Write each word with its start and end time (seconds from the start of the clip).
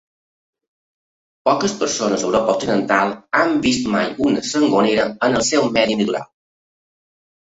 Poques 1.49 1.73
persones 1.81 2.23
a 2.23 2.25
Europa 2.29 2.55
Occidental 2.57 3.13
han 3.41 3.53
vist 3.65 3.89
mai 3.97 4.07
una 4.29 4.41
sangonera 4.53 5.05
en 5.29 5.37
el 5.41 5.45
seu 5.51 5.69
medi 5.77 5.99
natural. 6.01 6.25